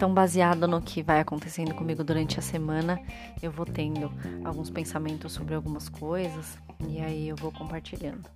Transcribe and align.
Então, 0.00 0.14
baseado 0.14 0.66
no 0.66 0.80
que 0.80 1.02
vai 1.02 1.20
acontecendo 1.20 1.74
comigo 1.74 2.02
durante 2.02 2.38
a 2.38 2.42
semana, 2.42 2.98
eu 3.42 3.52
vou 3.52 3.66
tendo 3.66 4.10
alguns 4.42 4.70
pensamentos 4.70 5.30
sobre 5.30 5.54
algumas 5.54 5.90
coisas 5.90 6.56
e 6.88 6.98
aí 7.02 7.28
eu 7.28 7.36
vou 7.36 7.52
compartilhando. 7.52 8.26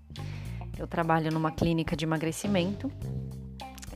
Eu 0.76 0.86
trabalho 0.86 1.32
numa 1.32 1.50
clínica 1.50 1.96
de 1.96 2.04
emagrecimento 2.04 2.92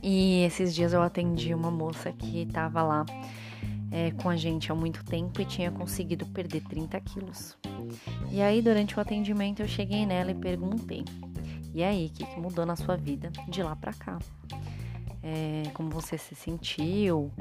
e 0.01 0.41
esses 0.45 0.73
dias 0.73 0.93
eu 0.93 1.03
atendi 1.03 1.53
uma 1.53 1.69
moça 1.69 2.11
que 2.11 2.41
estava 2.41 2.81
lá 2.81 3.05
é, 3.91 4.09
com 4.13 4.31
a 4.31 4.35
gente 4.35 4.71
há 4.71 4.75
muito 4.75 5.05
tempo 5.05 5.39
e 5.39 5.45
tinha 5.45 5.69
conseguido 5.69 6.25
perder 6.25 6.61
30 6.61 6.99
quilos. 7.01 7.55
E 8.31 8.41
aí, 8.41 8.63
durante 8.63 8.97
o 8.97 8.99
atendimento, 8.99 9.59
eu 9.59 9.67
cheguei 9.67 10.07
nela 10.07 10.31
e 10.31 10.35
perguntei: 10.35 11.05
E 11.71 11.83
aí, 11.83 12.07
o 12.07 12.09
que, 12.09 12.25
que 12.25 12.39
mudou 12.39 12.65
na 12.65 12.75
sua 12.75 12.97
vida 12.97 13.31
de 13.47 13.61
lá 13.61 13.75
pra 13.75 13.93
cá? 13.93 14.17
É, 15.21 15.63
como 15.73 15.89
você 15.89 16.17
se 16.17 16.33
sentiu? 16.33 17.31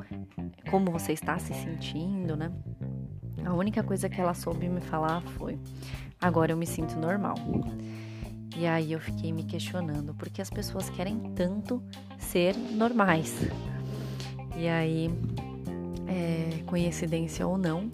Como 0.70 0.91
você 0.91 1.12
está 1.12 1.38
se 1.38 1.55
sentindo, 1.55 2.36
né? 2.36 2.50
A 3.45 3.55
única 3.55 3.82
coisa 3.82 4.09
que 4.09 4.20
ela 4.20 4.34
soube 4.34 4.69
me 4.69 4.80
falar 4.80 5.23
foi: 5.23 5.59
Agora 6.20 6.52
eu 6.52 6.56
me 6.56 6.66
sinto 6.66 6.98
normal. 6.98 7.36
E 8.56 8.66
aí 8.66 8.92
eu 8.92 8.98
fiquei 8.98 9.33
me 9.33 9.45
questionando, 9.45 10.14
porque 10.14 10.42
as 10.42 10.50
pessoas 10.50 10.91
querem 10.91 11.19
tanto 11.34 11.83
ser 12.19 12.56
normais. 12.56 13.33
E 14.56 14.66
aí 14.66 15.08
é, 16.08 16.62
coincidência 16.64 17.47
ou 17.47 17.56
não. 17.56 17.88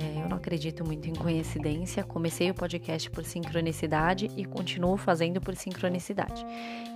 É, 0.00 0.22
eu 0.22 0.28
não 0.28 0.36
acredito 0.36 0.84
muito 0.84 1.08
em 1.08 1.12
coincidência. 1.12 2.04
Comecei 2.04 2.48
o 2.50 2.54
podcast 2.54 3.10
por 3.10 3.24
sincronicidade 3.24 4.30
e 4.36 4.44
continuo 4.44 4.96
fazendo 4.96 5.40
por 5.40 5.56
sincronicidade. 5.56 6.46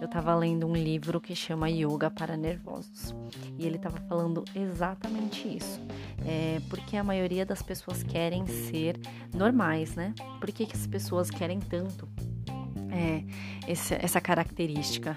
Eu 0.01 0.07
estava 0.07 0.33
lendo 0.37 0.69
um 0.69 0.75
livro 0.75 1.21
que 1.21 1.35
chama 1.35 1.69
Yoga 1.69 2.11
para 2.11 2.37
Nervosos 2.37 3.13
e 3.59 3.67
ele 3.67 3.77
estava 3.77 3.99
falando 4.09 4.45
exatamente 4.55 5.49
isso. 5.49 5.81
É, 6.25 6.61
porque 6.71 6.97
a 6.97 7.03
maioria 7.03 7.45
das 7.45 7.61
pessoas 7.61 8.05
querem 8.05 8.47
ser 8.47 8.97
normais, 9.35 9.97
né? 9.97 10.15
Por 10.39 10.53
que, 10.53 10.65
que 10.65 10.77
as 10.77 10.87
pessoas 10.87 11.29
querem 11.29 11.59
tanto 11.59 12.09
é, 12.93 13.25
essa 13.67 14.21
característica? 14.21 15.17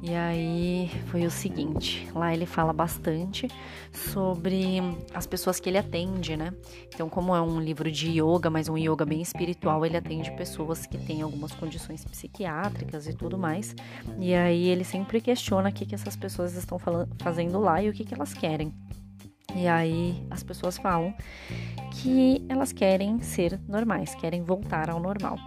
E 0.00 0.14
aí 0.14 0.90
foi 1.06 1.26
o 1.26 1.30
seguinte, 1.30 2.08
lá 2.14 2.32
ele 2.32 2.46
fala 2.46 2.72
bastante 2.72 3.48
sobre 3.92 4.80
as 5.12 5.26
pessoas 5.26 5.58
que 5.58 5.68
ele 5.68 5.78
atende, 5.78 6.36
né? 6.36 6.52
Então, 6.94 7.08
como 7.08 7.34
é 7.34 7.42
um 7.42 7.60
livro 7.60 7.90
de 7.90 8.20
yoga, 8.20 8.48
mas 8.48 8.68
um 8.68 8.78
yoga 8.78 9.04
bem 9.04 9.20
espiritual, 9.20 9.84
ele 9.84 9.96
atende 9.96 10.30
pessoas 10.36 10.86
que 10.86 10.96
têm 10.98 11.22
algumas 11.22 11.52
condições 11.52 12.04
psiquiátricas 12.04 13.08
e 13.08 13.12
tudo 13.12 13.36
mais. 13.36 13.74
E 14.20 14.34
aí 14.34 14.68
ele 14.68 14.84
sempre 14.84 15.20
questiona 15.20 15.68
o 15.68 15.72
que, 15.72 15.84
que 15.84 15.96
essas 15.96 16.14
pessoas 16.14 16.54
estão 16.54 16.78
fazendo 17.18 17.58
lá 17.58 17.82
e 17.82 17.88
o 17.88 17.92
que, 17.92 18.04
que 18.04 18.14
elas 18.14 18.32
querem. 18.32 18.72
E 19.54 19.66
aí 19.66 20.22
as 20.30 20.42
pessoas 20.42 20.76
falam 20.76 21.14
que 21.90 22.44
elas 22.48 22.70
querem 22.70 23.20
ser 23.22 23.58
normais, 23.66 24.14
querem 24.14 24.42
voltar 24.42 24.90
ao 24.90 25.00
normal. 25.00 25.38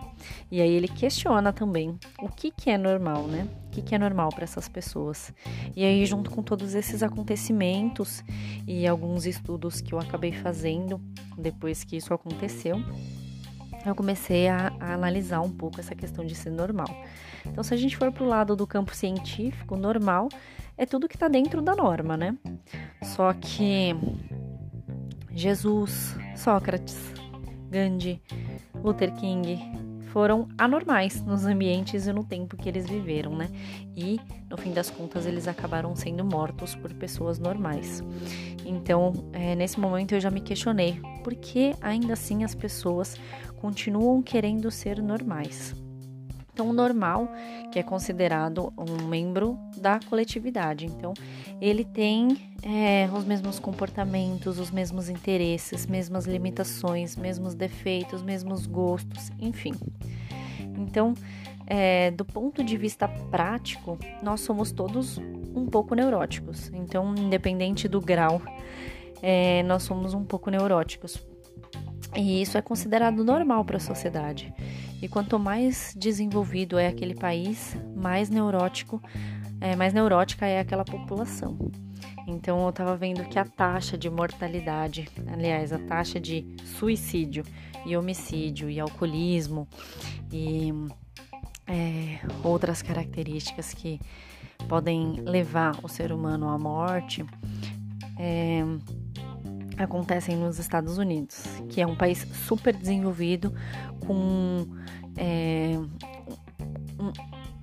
E 0.52 0.60
aí 0.60 0.72
ele 0.72 0.88
questiona 0.88 1.54
também 1.54 1.98
o 2.20 2.28
que, 2.28 2.52
que 2.52 2.70
é 2.70 2.78
normal, 2.78 3.28
né? 3.28 3.48
O 3.68 3.70
que, 3.70 3.82
que 3.82 3.96
é 3.96 3.98
normal 3.98 4.30
para 4.30 4.44
essas 4.44 4.68
pessoas. 4.68 5.32
E 5.76 5.86
aí, 5.86 6.06
junto 6.06 6.30
com 6.30 6.44
todos 6.44 6.74
esses 6.74 7.02
acontecimentos 7.04 8.24
e 8.68 8.88
alguns 8.88 9.26
estudos 9.26 9.80
que 9.82 9.94
eu 9.94 10.00
acabei 10.00 10.34
fazendo 10.34 11.00
depois 11.38 11.84
que 11.84 11.96
isso 11.96 12.14
aconteceu, 12.14 12.84
eu 13.86 13.96
comecei 13.96 14.48
a, 14.48 14.74
a, 14.80 14.94
analisar 14.94 15.42
um 15.42 15.52
pouco 15.52 15.80
essa 15.80 15.96
questão 15.96 16.26
de 16.26 16.36
ser 16.36 16.52
normal. 16.52 16.90
Então, 17.46 17.64
se 17.64 17.74
a 17.74 17.78
gente 17.78 17.96
for 17.98 18.12
para 18.12 18.24
o 18.24 18.28
lado 18.28 18.56
do 18.56 18.68
campo 18.68 18.96
científico, 18.96 19.76
normal 19.76 20.28
é 20.82 20.86
tudo 20.88 21.08
que 21.08 21.16
está 21.16 21.28
dentro 21.28 21.62
da 21.62 21.76
norma, 21.76 22.18
né? 22.18 22.36
Só 23.04 23.32
que 23.34 23.96
Jesus, 25.32 26.16
Sócrates, 26.36 26.98
Gandhi, 27.70 28.20
Luther 28.84 29.14
King 29.14 29.60
foram 30.12 30.48
anormais 30.58 31.24
nos 31.24 31.46
ambientes 31.46 32.08
e 32.08 32.12
no 32.12 32.24
tempo 32.24 32.58
que 32.58 32.68
eles 32.68 32.90
viveram, 32.90 33.36
né? 33.36 33.48
E 33.96 34.20
no 34.50 34.58
fim 34.58 34.74
das 34.74 34.90
contas 34.90 35.28
eles 35.28 35.48
acabaram 35.48 35.96
sendo 35.96 36.26
mortos 36.26 36.74
por 36.74 36.92
pessoas 36.96 37.38
normais. 37.38 38.04
Então, 38.66 39.14
é, 39.34 39.54
nesse 39.54 39.80
momento 39.80 40.16
eu 40.16 40.20
já 40.20 40.32
me 40.32 40.42
questionei 40.42 41.00
por 41.24 41.36
que 41.36 41.76
ainda 41.80 42.14
assim 42.14 42.44
as 42.44 42.56
pessoas 42.56 43.16
continuam 43.58 44.20
querendo 44.24 44.72
ser 44.72 45.00
normais. 45.00 45.76
Então, 46.54 46.70
o 46.70 46.74
normal, 46.74 47.30
que 47.72 47.80
é 47.80 47.84
considerado 47.84 48.74
um 48.78 49.08
membro 49.08 49.58
da 49.78 50.00
coletividade. 50.10 50.86
Então, 50.86 51.14
ele 51.62 51.86
tem 51.86 52.38
é, 52.62 53.10
os 53.14 53.24
mesmos 53.24 53.58
comportamentos, 53.58 54.60
os 54.60 54.70
mesmos 54.70 55.10
interesses, 55.10 55.88
mesmas 55.88 56.26
limitações, 56.26 57.16
mesmos 57.16 57.56
defeitos, 57.56 58.22
mesmos 58.22 58.68
gostos, 58.68 59.32
enfim. 59.40 59.74
Então, 60.78 61.14
é, 61.66 62.12
do 62.12 62.26
ponto 62.26 62.64
de 62.64 62.76
vista 62.76 63.08
prático, 63.08 63.98
nós 64.22 64.42
somos 64.42 64.74
todos 64.74 65.18
um 65.56 65.66
pouco 65.66 65.96
neuróticos. 65.96 66.70
Então, 66.74 67.16
independente 67.16 67.88
do 67.88 68.02
grau, 68.02 68.42
é, 69.22 69.64
nós 69.64 69.84
somos 69.84 70.14
um 70.14 70.24
pouco 70.26 70.50
neuróticos. 70.50 71.26
E 72.16 72.42
isso 72.42 72.58
é 72.58 72.62
considerado 72.62 73.24
normal 73.24 73.64
para 73.64 73.78
a 73.78 73.80
sociedade. 73.80 74.54
E 75.02 75.08
quanto 75.08 75.40
mais 75.40 75.96
desenvolvido 75.98 76.78
é 76.78 76.88
aquele 76.88 77.16
país, 77.16 77.76
mais 77.96 78.30
neurótico, 78.30 79.02
é, 79.60 79.76
mais 79.76 79.94
neurótica 79.94 80.46
é 80.46 80.60
aquela 80.60 80.86
população. 80.86 81.58
Então 82.28 82.62
eu 82.64 82.70
estava 82.70 82.96
vendo 82.96 83.24
que 83.26 83.40
a 83.40 83.46
taxa 83.46 83.98
de 83.98 84.10
mortalidade, 84.10 85.10
aliás, 85.28 85.74
a 85.74 85.80
taxa 85.80 86.20
de 86.20 86.46
suicídio 86.64 87.44
e 87.86 87.98
homicídio 87.98 88.70
e 88.70 88.80
alcoolismo 88.80 89.68
e 90.32 90.72
é, 91.68 92.20
outras 92.44 92.82
características 92.82 93.74
que 93.74 94.00
podem 94.68 95.16
levar 95.22 95.80
o 95.84 95.88
ser 95.88 96.12
humano 96.12 96.48
à 96.48 96.58
morte 96.58 97.26
é, 98.20 98.64
acontecem 99.84 100.36
nos 100.36 100.60
Estados 100.60 100.98
Unidos, 100.98 101.44
que 101.70 101.82
é 101.82 101.88
um 101.88 101.96
país 101.96 102.26
super 102.48 102.76
desenvolvido 102.76 103.54
com 104.06 104.66
é, 105.18 105.78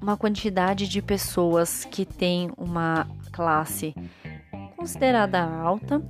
uma 0.00 0.16
quantidade 0.16 0.88
de 0.88 1.02
pessoas 1.02 1.84
que 1.84 2.04
tem 2.04 2.50
uma 2.56 3.06
classe 3.32 3.94
considerada 4.76 5.42
alta 5.42 6.02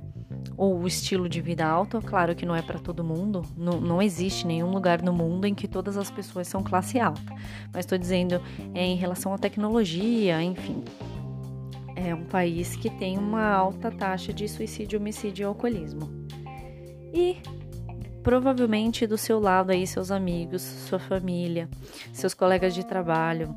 ou 0.55 0.85
estilo 0.85 1.29
de 1.29 1.41
vida 1.41 1.65
alto, 1.65 2.01
claro 2.01 2.35
que 2.35 2.45
não 2.45 2.55
é 2.55 2.61
para 2.61 2.79
todo 2.79 3.03
mundo, 3.03 3.43
não, 3.57 3.79
não, 3.79 4.01
existe 4.01 4.45
nenhum 4.45 4.71
lugar 4.71 5.01
no 5.01 5.13
mundo 5.13 5.45
em 5.45 5.55
que 5.55 5.67
todas 5.67 5.95
as 5.95 6.11
pessoas 6.11 6.47
são 6.47 6.61
classe 6.61 6.99
alta, 6.99 7.33
mas 7.73 7.85
estou 7.85 7.97
dizendo 7.97 8.41
é, 8.73 8.85
em 8.85 8.95
relação 8.95 9.33
à 9.33 9.37
tecnologia, 9.37 10.41
enfim. 10.43 10.83
É 12.01 12.15
um 12.15 12.23
país 12.23 12.77
que 12.77 12.89
tem 12.89 13.17
uma 13.17 13.45
alta 13.45 13.91
taxa 13.91 14.31
de 14.31 14.47
suicídio, 14.47 14.99
homicídio 14.99 15.43
e 15.43 15.45
alcoolismo. 15.45 16.09
E 17.13 17.37
provavelmente 18.23 19.05
do 19.05 19.17
seu 19.17 19.37
lado 19.37 19.71
aí 19.71 19.85
seus 19.85 20.09
amigos, 20.09 20.61
sua 20.61 20.97
família, 20.97 21.67
seus 22.13 22.33
colegas 22.33 22.73
de 22.73 22.85
trabalho, 22.85 23.53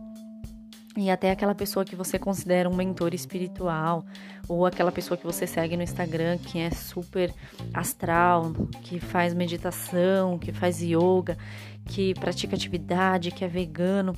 e 0.96 1.08
até 1.08 1.30
aquela 1.30 1.54
pessoa 1.54 1.84
que 1.84 1.94
você 1.94 2.18
considera 2.18 2.68
um 2.68 2.74
mentor 2.74 3.14
espiritual, 3.14 4.04
ou 4.48 4.66
aquela 4.66 4.90
pessoa 4.90 5.16
que 5.16 5.24
você 5.24 5.46
segue 5.46 5.76
no 5.76 5.82
Instagram 5.82 6.36
que 6.38 6.58
é 6.58 6.70
super 6.70 7.32
astral, 7.72 8.52
que 8.82 8.98
faz 8.98 9.32
meditação, 9.32 10.36
que 10.36 10.52
faz 10.52 10.82
yoga, 10.82 11.38
que 11.86 12.12
pratica 12.14 12.56
atividade, 12.56 13.30
que 13.30 13.44
é 13.44 13.48
vegano, 13.48 14.16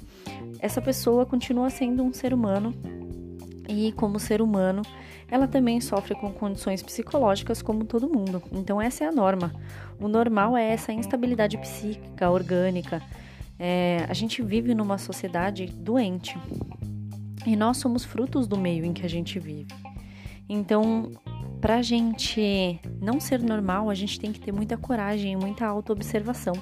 essa 0.59 0.81
pessoa 0.81 1.27
continua 1.27 1.69
sendo 1.69 2.03
um 2.03 2.13
ser 2.13 2.33
humano 2.33 2.75
e, 3.75 3.93
como 3.93 4.19
ser 4.19 4.41
humano, 4.41 4.83
ela 5.29 5.49
também 5.49 5.81
sofre 5.81 6.15
com 6.15 6.33
condições 6.33 6.83
psicológicas 6.83 7.61
como 7.63 7.85
todo 7.85 8.09
mundo. 8.09 8.43
Então, 8.53 8.81
essa 8.81 9.05
é 9.05 9.07
a 9.07 9.13
norma. 9.13 9.53
O 10.01 10.09
normal 10.09 10.57
é 10.57 10.71
essa 10.71 10.93
instabilidade 10.93 11.59
psíquica, 11.59 12.31
orgânica 12.31 13.03
é, 13.59 14.05
a 14.09 14.15
gente 14.15 14.43
vive 14.43 14.75
numa 14.75 14.99
sociedade 14.99 15.67
doente 15.67 16.37
e 17.47 17.55
nós 17.57 17.77
somos 17.77 18.05
frutos 18.05 18.47
do 18.47 18.57
meio 18.57 18.85
em 18.85 18.93
que 18.93 19.05
a 19.05 19.09
gente 19.09 19.39
vive. 19.39 19.73
Então, 20.49 21.13
para 21.61 21.77
a 21.77 21.83
gente 21.83 22.81
não 23.01 23.21
ser 23.21 23.41
normal, 23.41 23.89
a 23.89 23.95
gente 23.95 24.19
tem 24.19 24.33
que 24.33 24.41
ter 24.41 24.53
muita 24.53 24.77
coragem 24.77 25.33
e 25.33 25.37
muita 25.37 25.67
autoobservação. 25.67 26.55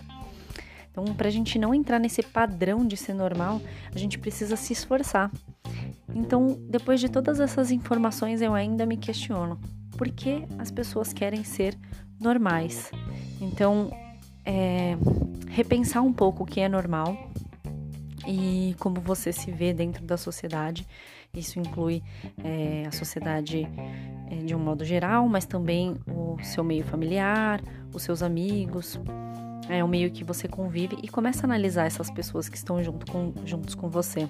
Então, 0.90 1.04
para 1.14 1.28
a 1.28 1.30
gente 1.30 1.58
não 1.58 1.74
entrar 1.74 1.98
nesse 1.98 2.22
padrão 2.22 2.86
de 2.86 2.96
ser 2.96 3.14
normal, 3.14 3.60
a 3.92 3.98
gente 3.98 4.18
precisa 4.18 4.56
se 4.56 4.72
esforçar. 4.72 5.30
Então, 6.14 6.58
depois 6.68 7.00
de 7.00 7.08
todas 7.08 7.40
essas 7.40 7.70
informações, 7.70 8.40
eu 8.40 8.54
ainda 8.54 8.84
me 8.84 8.96
questiono: 8.96 9.58
por 9.96 10.08
que 10.10 10.44
as 10.58 10.70
pessoas 10.70 11.12
querem 11.12 11.44
ser 11.44 11.76
normais? 12.20 12.90
Então, 13.40 13.90
é, 14.44 14.96
repensar 15.48 16.02
um 16.02 16.12
pouco 16.12 16.44
o 16.44 16.46
que 16.46 16.60
é 16.60 16.68
normal 16.68 17.30
e 18.26 18.74
como 18.78 19.00
você 19.00 19.32
se 19.32 19.50
vê 19.50 19.72
dentro 19.72 20.04
da 20.04 20.16
sociedade. 20.16 20.86
Isso 21.34 21.58
inclui 21.58 22.02
é, 22.44 22.84
a 22.86 22.92
sociedade 22.92 23.66
é, 24.30 24.36
de 24.36 24.54
um 24.54 24.58
modo 24.58 24.84
geral, 24.84 25.26
mas 25.28 25.46
também 25.46 25.96
o 26.06 26.36
seu 26.42 26.62
meio 26.62 26.84
familiar, 26.84 27.62
os 27.94 28.02
seus 28.02 28.22
amigos, 28.22 29.00
é 29.68 29.82
o 29.82 29.88
meio 29.88 30.10
que 30.10 30.24
você 30.24 30.46
convive 30.46 30.98
e 31.02 31.08
começa 31.08 31.42
a 31.42 31.44
analisar 31.44 31.86
essas 31.86 32.10
pessoas 32.10 32.48
que 32.48 32.56
estão 32.56 32.82
junto 32.82 33.10
com, 33.10 33.32
juntos 33.46 33.74
com 33.74 33.88
você. 33.88 34.28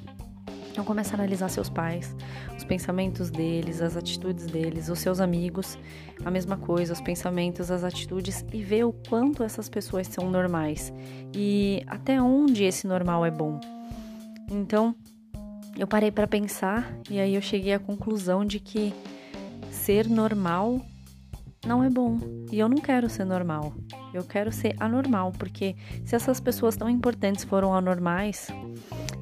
Então 0.72 0.84
começa 0.84 1.14
a 1.14 1.18
analisar 1.18 1.50
seus 1.50 1.68
pais, 1.68 2.16
os 2.56 2.64
pensamentos 2.64 3.30
deles, 3.30 3.82
as 3.82 3.94
atitudes 3.94 4.46
deles, 4.46 4.88
os 4.88 4.98
seus 4.98 5.20
amigos, 5.20 5.78
a 6.24 6.30
mesma 6.30 6.56
coisa, 6.56 6.94
os 6.94 7.00
pensamentos, 7.00 7.70
as 7.70 7.84
atitudes 7.84 8.44
e 8.52 8.62
ver 8.62 8.84
o 8.84 8.92
quanto 9.08 9.44
essas 9.44 9.68
pessoas 9.68 10.08
são 10.08 10.30
normais 10.30 10.92
e 11.34 11.82
até 11.86 12.20
onde 12.20 12.64
esse 12.64 12.86
normal 12.86 13.24
é 13.26 13.30
bom. 13.30 13.60
Então, 14.50 14.94
eu 15.78 15.86
parei 15.86 16.10
para 16.10 16.26
pensar 16.26 16.90
e 17.10 17.20
aí 17.20 17.34
eu 17.34 17.42
cheguei 17.42 17.74
à 17.74 17.78
conclusão 17.78 18.44
de 18.44 18.58
que 18.58 18.94
ser 19.70 20.08
normal 20.08 20.80
não 21.66 21.82
é 21.82 21.88
bom. 21.88 22.18
E 22.50 22.58
eu 22.58 22.68
não 22.68 22.78
quero 22.78 23.08
ser 23.08 23.24
normal. 23.24 23.72
Eu 24.12 24.24
quero 24.24 24.52
ser 24.52 24.74
anormal, 24.78 25.32
porque 25.32 25.76
se 26.04 26.14
essas 26.14 26.40
pessoas 26.40 26.76
tão 26.76 26.88
importantes 26.88 27.44
foram 27.44 27.74
anormais, 27.74 28.48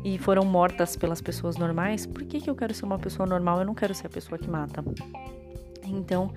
e 0.05 0.19
foram 0.19 0.45
mortas 0.45 0.97
pelas 0.97 1.21
pessoas 1.21 1.57
normais, 1.57 2.07
por 2.07 2.25
que, 2.25 2.41
que 2.41 2.49
eu 2.49 2.55
quero 2.55 2.75
ser 2.75 2.85
uma 2.85 2.99
pessoa 2.99 3.27
normal? 3.27 3.61
Eu 3.61 3.67
não 3.67 3.75
quero 3.75 3.95
ser 3.95 4.07
a 4.07 4.11
pessoa 4.11 4.39
que 4.39 4.49
mata. 4.49 4.85
Então, 5.85 6.33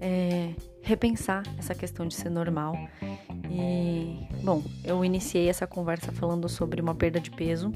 é, 0.00 0.54
repensar 0.82 1.42
essa 1.58 1.74
questão 1.74 2.06
de 2.06 2.14
ser 2.14 2.30
normal. 2.30 2.76
E, 3.50 4.26
bom, 4.42 4.62
eu 4.84 5.04
iniciei 5.04 5.48
essa 5.48 5.66
conversa 5.66 6.12
falando 6.12 6.48
sobre 6.48 6.80
uma 6.80 6.94
perda 6.94 7.20
de 7.20 7.30
peso. 7.30 7.72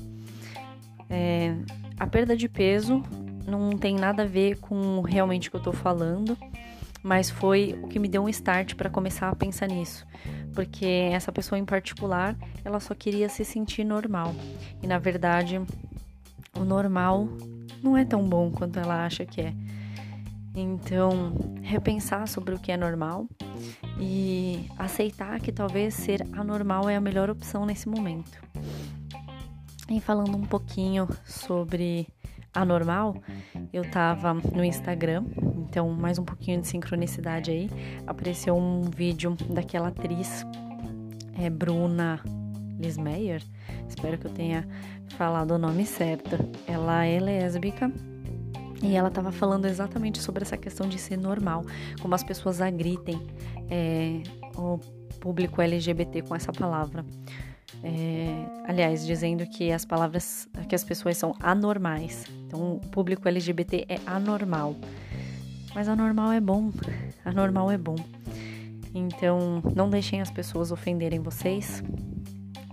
É, 1.10 1.54
a 1.98 2.06
perda 2.06 2.36
de 2.36 2.48
peso 2.48 3.02
não 3.46 3.70
tem 3.70 3.96
nada 3.96 4.24
a 4.24 4.26
ver 4.26 4.58
com 4.58 5.00
realmente 5.00 5.48
o 5.48 5.50
que 5.50 5.56
eu 5.56 5.62
tô 5.62 5.72
falando 5.72 6.36
mas 7.02 7.30
foi 7.30 7.78
o 7.82 7.88
que 7.88 7.98
me 7.98 8.08
deu 8.08 8.22
um 8.22 8.28
start 8.28 8.74
para 8.74 8.90
começar 8.90 9.28
a 9.28 9.36
pensar 9.36 9.66
nisso, 9.66 10.06
porque 10.58 10.86
essa 11.12 11.30
pessoa 11.30 11.56
em 11.56 11.64
particular, 11.64 12.36
ela 12.64 12.80
só 12.80 12.92
queria 12.92 13.28
se 13.28 13.44
sentir 13.44 13.84
normal. 13.84 14.34
E 14.82 14.88
na 14.88 14.98
verdade, 14.98 15.60
o 16.52 16.64
normal 16.64 17.28
não 17.80 17.96
é 17.96 18.04
tão 18.04 18.28
bom 18.28 18.50
quanto 18.50 18.76
ela 18.76 19.06
acha 19.06 19.24
que 19.24 19.40
é. 19.40 19.54
Então, 20.56 21.32
repensar 21.62 22.26
sobre 22.26 22.56
o 22.56 22.58
que 22.58 22.72
é 22.72 22.76
normal 22.76 23.28
e 24.00 24.68
aceitar 24.76 25.38
que 25.38 25.52
talvez 25.52 25.94
ser 25.94 26.26
anormal 26.32 26.90
é 26.90 26.96
a 26.96 27.00
melhor 27.00 27.30
opção 27.30 27.64
nesse 27.64 27.88
momento. 27.88 28.42
E 29.88 30.00
falando 30.00 30.36
um 30.36 30.44
pouquinho 30.44 31.08
sobre 31.24 32.08
anormal, 32.54 33.16
eu 33.72 33.88
tava 33.90 34.34
no 34.34 34.64
Instagram 34.64 35.24
então, 35.68 35.90
mais 35.90 36.18
um 36.18 36.24
pouquinho 36.24 36.62
de 36.62 36.66
sincronicidade 36.66 37.50
aí. 37.50 37.68
Apareceu 38.06 38.56
um 38.56 38.82
vídeo 38.82 39.36
daquela 39.50 39.88
atriz, 39.88 40.46
é, 41.38 41.50
Bruna 41.50 42.20
Lismeyer. 42.80 43.42
Espero 43.86 44.16
que 44.16 44.26
eu 44.26 44.30
tenha 44.30 44.66
falado 45.10 45.50
o 45.50 45.58
nome 45.58 45.84
certo. 45.84 46.38
Ela 46.66 47.04
é 47.04 47.20
lésbica 47.20 47.92
e 48.82 48.96
ela 48.96 49.08
estava 49.08 49.30
falando 49.30 49.66
exatamente 49.66 50.20
sobre 50.22 50.42
essa 50.42 50.56
questão 50.56 50.88
de 50.88 50.98
ser 50.98 51.18
normal, 51.18 51.64
como 52.00 52.14
as 52.14 52.24
pessoas 52.24 52.62
agridem 52.62 53.20
é, 53.68 54.22
o 54.56 54.78
público 55.20 55.60
LGBT 55.60 56.22
com 56.22 56.34
essa 56.34 56.50
palavra. 56.50 57.04
É, 57.82 58.44
aliás, 58.66 59.06
dizendo 59.06 59.46
que 59.46 59.70
as 59.70 59.84
palavras, 59.84 60.48
que 60.68 60.74
as 60.74 60.84
pessoas 60.84 61.16
são 61.16 61.34
anormais. 61.40 62.24
Então, 62.46 62.76
o 62.76 62.80
público 62.80 63.28
LGBT 63.28 63.86
é 63.88 63.98
anormal. 64.06 64.76
Mas 65.74 65.88
anormal 65.88 66.32
é 66.32 66.40
bom. 66.40 66.72
Anormal 67.24 67.70
é 67.70 67.78
bom. 67.78 67.96
Então, 68.94 69.62
não 69.74 69.88
deixem 69.88 70.20
as 70.20 70.30
pessoas 70.30 70.72
ofenderem 70.72 71.20
vocês. 71.20 71.82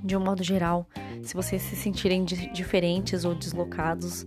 De 0.04 0.16
um 0.16 0.20
modo 0.20 0.44
geral, 0.44 0.88
se 1.24 1.34
vocês 1.34 1.62
se 1.62 1.76
sentirem 1.76 2.24
diferentes 2.24 3.26
ou 3.26 3.36
deslocados, 3.36 4.26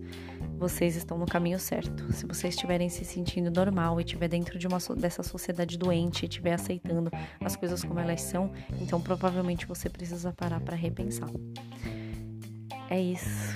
vocês 0.59 0.97
estão 0.97 1.17
no 1.17 1.25
caminho 1.25 1.57
certo. 1.57 2.11
Se 2.11 2.25
vocês 2.25 2.53
estiverem 2.53 2.89
se 2.89 3.05
sentindo 3.05 3.49
normal 3.49 3.99
e 3.99 4.03
estiver 4.03 4.27
dentro 4.27 4.59
de 4.59 4.67
uma 4.67 4.77
dessa 4.97 5.23
sociedade 5.23 5.77
doente 5.77 6.23
e 6.23 6.25
estiver 6.25 6.53
aceitando 6.53 7.09
as 7.39 7.55
coisas 7.55 7.83
como 7.83 7.99
elas 7.99 8.21
são, 8.21 8.51
então 8.81 8.99
provavelmente 8.99 9.65
você 9.65 9.89
precisa 9.89 10.33
parar 10.33 10.59
para 10.59 10.75
repensar. 10.75 11.29
É 12.89 12.99
isso. 12.99 13.55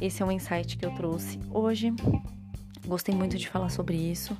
Esse 0.00 0.22
é 0.22 0.26
um 0.26 0.30
insight 0.30 0.76
que 0.76 0.84
eu 0.84 0.94
trouxe 0.94 1.40
hoje. 1.50 1.92
Gostei 2.86 3.14
muito 3.14 3.38
de 3.38 3.48
falar 3.48 3.70
sobre 3.70 3.96
isso. 3.96 4.36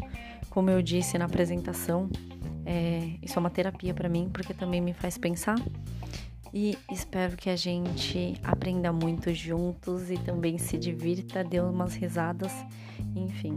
Como 0.50 0.68
eu 0.68 0.82
disse 0.82 1.16
na 1.16 1.24
apresentação, 1.24 2.10
é, 2.66 3.16
isso 3.22 3.38
é 3.38 3.40
uma 3.40 3.50
terapia 3.50 3.94
para 3.94 4.08
mim, 4.08 4.28
porque 4.30 4.52
também 4.52 4.80
me 4.80 4.92
faz 4.92 5.16
pensar. 5.16 5.56
E 6.56 6.78
espero 6.88 7.36
que 7.36 7.50
a 7.50 7.56
gente 7.56 8.38
aprenda 8.44 8.92
muito 8.92 9.34
juntos 9.34 10.08
e 10.08 10.16
também 10.16 10.56
se 10.56 10.78
divirta, 10.78 11.42
dê 11.42 11.58
umas 11.58 11.96
risadas, 11.96 12.52
enfim. 13.16 13.56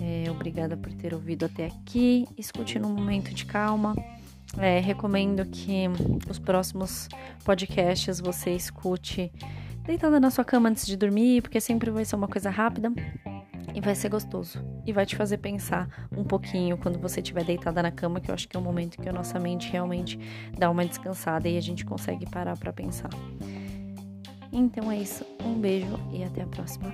É, 0.00 0.30
obrigada 0.30 0.74
por 0.74 0.90
ter 0.94 1.12
ouvido 1.12 1.44
até 1.44 1.66
aqui. 1.66 2.26
Escute 2.38 2.78
num 2.78 2.94
momento 2.94 3.34
de 3.34 3.44
calma. 3.44 3.94
É, 4.56 4.80
recomendo 4.80 5.44
que 5.44 5.84
os 6.30 6.38
próximos 6.38 7.10
podcasts 7.44 8.20
você 8.20 8.54
escute 8.54 9.30
deitada 9.84 10.18
na 10.18 10.30
sua 10.30 10.46
cama 10.46 10.70
antes 10.70 10.86
de 10.86 10.96
dormir, 10.96 11.42
porque 11.42 11.60
sempre 11.60 11.90
vai 11.90 12.06
ser 12.06 12.16
uma 12.16 12.26
coisa 12.26 12.48
rápida. 12.48 12.90
E 13.74 13.80
vai 13.80 13.94
ser 13.94 14.08
gostoso. 14.08 14.58
E 14.86 14.92
vai 14.92 15.06
te 15.06 15.16
fazer 15.16 15.38
pensar 15.38 16.08
um 16.10 16.24
pouquinho 16.24 16.76
quando 16.78 16.98
você 16.98 17.20
estiver 17.20 17.44
deitada 17.44 17.82
na 17.82 17.90
cama, 17.90 18.20
que 18.20 18.30
eu 18.30 18.34
acho 18.34 18.48
que 18.48 18.56
é 18.56 18.60
o 18.60 18.62
momento 18.62 19.00
que 19.00 19.08
a 19.08 19.12
nossa 19.12 19.38
mente 19.38 19.70
realmente 19.70 20.18
dá 20.58 20.70
uma 20.70 20.84
descansada 20.84 21.48
e 21.48 21.56
a 21.56 21.60
gente 21.60 21.84
consegue 21.84 22.28
parar 22.28 22.56
para 22.56 22.72
pensar. 22.72 23.10
Então 24.52 24.90
é 24.90 24.96
isso. 24.96 25.24
Um 25.44 25.60
beijo 25.60 25.98
e 26.12 26.24
até 26.24 26.42
a 26.42 26.46
próxima. 26.46 26.92